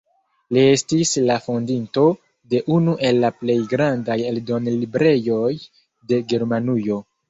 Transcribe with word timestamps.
Li 0.55 0.61
estis 0.69 1.11
la 1.27 1.35
fondinto 1.43 2.07
de 2.55 2.63
unu 2.79 2.97
el 3.11 3.23
la 3.27 3.33
plej 3.45 3.61
grandaj 3.77 4.19
eldonlibrejoj 4.35 5.57
de 6.13 6.25
Germanujo. 6.37 7.05